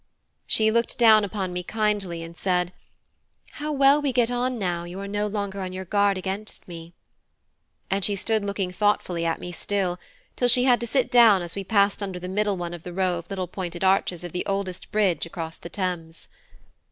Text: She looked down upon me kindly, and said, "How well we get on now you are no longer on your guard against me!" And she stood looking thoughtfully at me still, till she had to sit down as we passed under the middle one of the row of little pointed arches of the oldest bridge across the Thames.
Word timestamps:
She 0.47 0.71
looked 0.71 0.97
down 0.97 1.23
upon 1.23 1.53
me 1.53 1.61
kindly, 1.61 2.23
and 2.23 2.35
said, 2.35 2.73
"How 3.51 3.71
well 3.71 4.01
we 4.01 4.11
get 4.11 4.31
on 4.31 4.57
now 4.57 4.83
you 4.83 4.99
are 4.99 5.07
no 5.07 5.27
longer 5.27 5.61
on 5.61 5.73
your 5.73 5.85
guard 5.85 6.17
against 6.17 6.67
me!" 6.67 6.95
And 7.91 8.03
she 8.03 8.15
stood 8.15 8.43
looking 8.43 8.71
thoughtfully 8.71 9.25
at 9.27 9.39
me 9.39 9.51
still, 9.51 9.99
till 10.35 10.47
she 10.47 10.63
had 10.63 10.79
to 10.79 10.87
sit 10.87 11.11
down 11.11 11.43
as 11.43 11.53
we 11.53 11.63
passed 11.63 12.01
under 12.01 12.17
the 12.17 12.27
middle 12.27 12.57
one 12.57 12.73
of 12.73 12.81
the 12.81 12.93
row 12.93 13.19
of 13.19 13.29
little 13.29 13.47
pointed 13.47 13.83
arches 13.83 14.23
of 14.23 14.31
the 14.31 14.43
oldest 14.47 14.91
bridge 14.91 15.27
across 15.27 15.59
the 15.59 15.69
Thames. 15.69 16.29